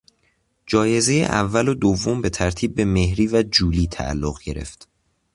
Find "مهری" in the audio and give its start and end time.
2.85-3.27